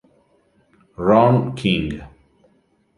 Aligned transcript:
Ron 0.97 1.53
King 1.53 1.93